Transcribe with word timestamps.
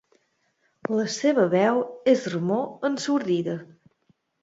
La 1.01 1.05
seva 1.17 1.45
veu 1.53 1.83
és 2.17 2.27
remor 2.37 2.91
ensordida. 2.93 3.59